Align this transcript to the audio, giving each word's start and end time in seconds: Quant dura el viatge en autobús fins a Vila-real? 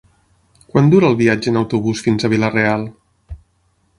Quant 0.71 0.87
dura 0.93 1.07
el 1.11 1.17
viatge 1.19 1.51
en 1.51 1.59
autobús 1.61 2.03
fins 2.07 2.25
a 2.29 2.33
Vila-real? 2.35 2.89